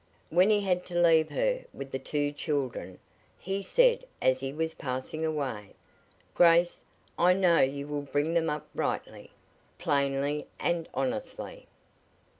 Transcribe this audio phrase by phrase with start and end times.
[0.31, 2.97] When he had to leave her, with the two children,
[3.37, 5.75] he said as he was passing away:
[6.33, 6.81] "Grace,
[7.19, 9.29] I know you will bring them up rightly
[9.77, 11.67] plainly and honestly."